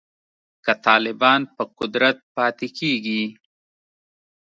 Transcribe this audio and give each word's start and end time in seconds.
که 0.65 0.73
طالبان 0.85 1.41
په 1.55 1.63
قدرت 1.77 2.17
پاتې 2.35 2.67
کیږي 2.77 3.23